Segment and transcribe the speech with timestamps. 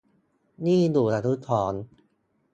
[0.65, 1.83] นี่อยู่อนุสาวรีย์